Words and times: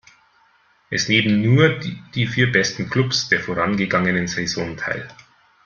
Es 0.89 1.09
nehmen 1.09 1.43
nur 1.43 1.77
die 2.13 2.25
vier 2.25 2.51
besten 2.51 2.89
Clubs 2.89 3.29
der 3.29 3.39
vorangegangenen 3.39 4.25
Saison 4.27 4.75
teil. 4.75 5.07